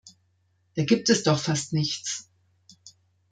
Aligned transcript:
Da 0.73 0.83
gibt 0.83 1.09
es 1.11 1.21
doch 1.21 1.37
fast 1.37 1.73
nichts. 1.73 2.27